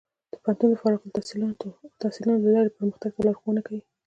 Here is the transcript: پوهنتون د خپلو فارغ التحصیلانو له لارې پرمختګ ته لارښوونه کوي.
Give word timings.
پوهنتون 0.43 0.49
د 0.69 0.73
خپلو 0.79 0.79
فارغ 0.81 0.99
التحصیلانو 1.93 2.43
له 2.45 2.51
لارې 2.55 2.75
پرمختګ 2.77 3.11
ته 3.15 3.23
لارښوونه 3.27 3.61
کوي. 3.67 3.81